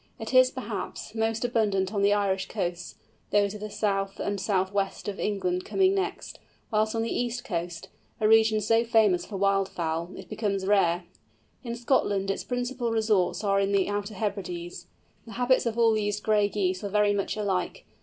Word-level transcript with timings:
It 0.17 0.33
is, 0.33 0.49
perhaps, 0.49 1.13
most 1.13 1.45
abundant 1.45 1.93
on 1.93 2.01
the 2.01 2.11
Irish 2.11 2.47
coasts, 2.47 2.95
those 3.29 3.53
of 3.53 3.61
the 3.61 3.69
south 3.69 4.19
and 4.19 4.41
south 4.41 4.73
west 4.73 5.07
of 5.07 5.19
England 5.19 5.63
coming 5.63 5.93
next, 5.93 6.39
whilst 6.71 6.95
on 6.95 7.03
the 7.03 7.13
east 7.15 7.43
coast—a 7.43 8.27
region 8.27 8.61
so 8.61 8.83
famous 8.83 9.27
for 9.27 9.37
Wild 9.37 9.69
Fowl—it 9.69 10.27
becomes 10.27 10.65
rare. 10.65 11.03
In 11.63 11.75
Scotland 11.75 12.31
its 12.31 12.43
principal 12.43 12.91
resorts 12.91 13.43
are 13.43 13.59
in 13.59 13.73
the 13.73 13.89
Outer 13.89 14.15
Hebrides. 14.15 14.87
The 15.27 15.33
habits 15.33 15.67
of 15.67 15.77
all 15.77 15.93
these 15.93 16.19
"Gray" 16.19 16.49
Geese 16.49 16.83
are 16.83 16.89
very 16.89 17.13
much 17.13 17.37
alike. 17.37 17.85